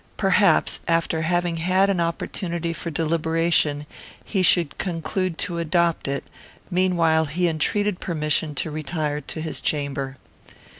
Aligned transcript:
Perhaps, 0.17 0.79
after 0.87 1.21
having 1.21 1.57
had 1.57 1.87
an 1.87 1.99
opportunity 2.01 2.73
for 2.73 2.89
deliberation, 2.89 3.85
he 4.25 4.41
should 4.41 4.79
conclude 4.79 5.37
to 5.37 5.59
adopt 5.59 6.07
it; 6.07 6.23
meanwhile 6.71 7.25
he 7.25 7.47
entreated 7.47 7.99
permission 7.99 8.55
to 8.55 8.71
retire 8.71 9.21
to 9.21 9.39
his 9.41 9.61
chamber. 9.61 10.17